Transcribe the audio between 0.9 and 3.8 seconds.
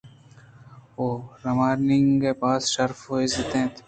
ءُرُمائینگ ءَ باز شرف ءُ عزّت دات